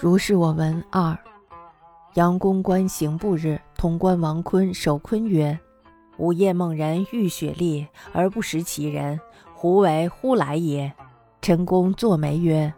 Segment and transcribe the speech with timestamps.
[0.00, 1.18] 如是我闻二，
[2.14, 5.58] 杨公观刑部日，潼关王坤守坤曰
[6.18, 9.18] ：“午夜梦人遇雪立，而不识其人，
[9.56, 10.92] 胡为乎来也？”
[11.42, 12.72] 陈公作眉曰：“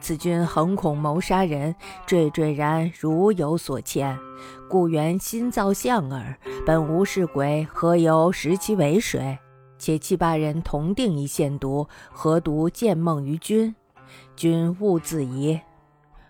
[0.00, 1.74] 此君横恐谋杀人，
[2.06, 4.18] 惴惴然如有所欠，
[4.66, 6.34] 故原心造相耳。
[6.64, 9.38] 本无是鬼，何由识其为水？
[9.76, 13.74] 且七八人同定一线毒，何独见梦于君？
[14.34, 15.60] 君勿自疑。”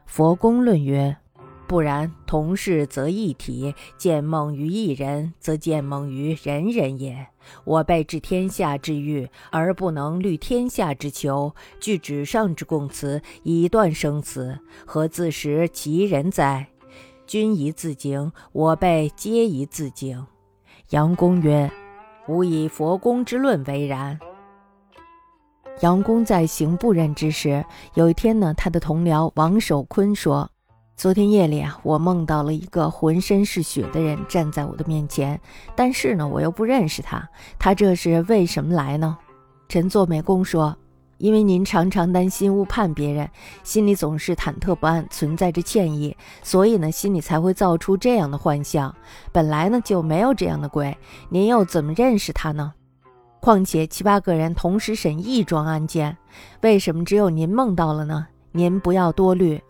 [0.06, 1.16] 佛公论曰
[1.66, 7.26] ：“不然，同事则一体；见梦于一人，则见梦于人人也。
[7.64, 16.68] 我辈治天下之欲，而不能虑天下之求，据纸上之供词以断生死，何自识其人哉？
[17.26, 20.26] 君宜自警，我辈皆宜自警。”
[20.90, 21.70] 杨公曰
[22.28, 24.18] ：“吾以佛公之论为然。”
[25.82, 27.64] 杨公在刑部任职时，
[27.94, 30.48] 有一天呢，他的同僚王守坤说
[30.94, 35.40] ：“昨天夜里啊，我梦到了一个浑身是血的人站在我的面前，
[35.74, 37.28] 但是呢，我又不认识他。
[37.58, 39.18] 他这是为什么来呢？”
[39.68, 40.76] 陈作美公说
[41.18, 43.28] ：“因为您常常担心误判别人，
[43.64, 48.94] 心里总是忐忑不安，存在着歉意，所以呢，心里才会造出这样的幻象。
[49.32, 50.96] 本来呢，就没有这样的鬼，
[51.28, 52.74] 您又怎么认识他呢？”
[53.42, 56.16] 况且七八个人同时审一桩案件，
[56.60, 58.28] 为什么只有您梦到了呢？
[58.52, 59.60] 您不要多虑。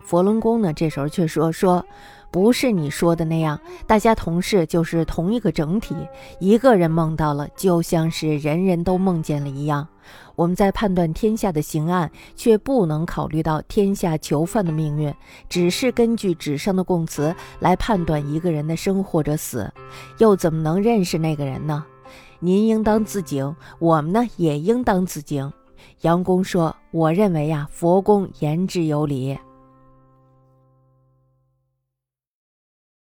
[0.00, 1.86] 佛伦公呢，这时候却说说，
[2.32, 5.94] 不是你说的那样，大家同事就是同一个整体，
[6.40, 9.86] 一个人梦到了，就像是人人都梦见了一样。
[10.34, 15.14] 我们在判断天下的刑案，却不能考虑到天下囚犯的命运，
[15.48, 19.72] 只是根据纸上的供词来判断一个人的生或者死，
[20.18, 21.86] 又怎么能认识那个人呢？
[22.40, 25.52] 您应当自警，我们呢也应当自警。
[26.00, 29.38] 杨公说：“我认为呀，佛公言之有理。”